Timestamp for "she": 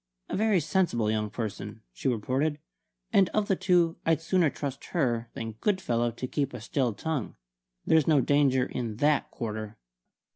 1.93-2.07